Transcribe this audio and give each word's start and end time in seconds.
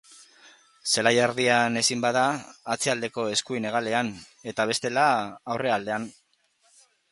Zelai-erdian 0.93 1.77
ezin 1.81 2.01
bada, 2.05 2.23
atzealdeko 2.77 3.27
eskuin-hegalean 3.35 4.11
eta 4.55 4.69
bestela, 4.73 5.07
aurrealdean. 5.57 6.11